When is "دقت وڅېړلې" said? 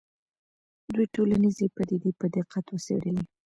2.35-3.23